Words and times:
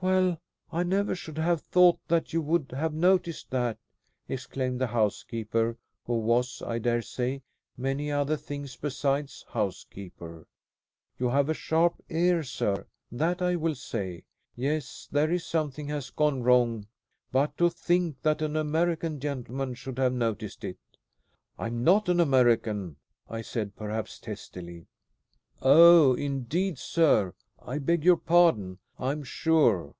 "Well, 0.00 0.38
I 0.70 0.84
never 0.84 1.16
should 1.16 1.38
have 1.38 1.60
thought 1.60 1.98
that 2.06 2.32
you 2.32 2.40
would 2.40 2.70
have 2.70 2.94
noticed 2.94 3.50
that!" 3.50 3.78
exclaimed 4.28 4.80
the 4.80 4.86
housekeeper, 4.86 5.76
who 6.06 6.20
was, 6.20 6.62
I 6.62 6.78
dare 6.78 7.02
say, 7.02 7.42
many 7.76 8.12
other 8.12 8.36
things 8.36 8.76
besides 8.76 9.44
housekeeper. 9.48 10.46
"You 11.18 11.30
have 11.30 11.48
a 11.48 11.54
sharp 11.54 11.94
ear, 12.10 12.44
sir; 12.44 12.86
that 13.10 13.42
I 13.42 13.56
will 13.56 13.74
say. 13.74 14.22
Yes, 14.54 15.08
there 15.10 15.32
is 15.32 15.42
a 15.42 15.46
something 15.46 15.88
has 15.88 16.10
gone 16.10 16.44
wrong; 16.44 16.86
but 17.32 17.58
to 17.58 17.68
think 17.68 18.22
that 18.22 18.40
an 18.40 18.54
American 18.56 19.18
gentleman 19.18 19.74
should 19.74 19.98
have 19.98 20.12
noticed 20.12 20.62
it!" 20.62 20.78
"I 21.58 21.66
am 21.66 21.82
not 21.82 22.08
an 22.08 22.20
American," 22.20 22.98
I 23.28 23.42
said, 23.42 23.74
perhaps 23.74 24.20
testily. 24.20 24.86
"Oh, 25.60 26.14
indeed, 26.14 26.78
sir! 26.78 27.34
I 27.60 27.80
beg 27.80 28.04
your 28.04 28.16
pardon, 28.16 28.78
I 29.00 29.12
am 29.12 29.22
sure. 29.22 29.94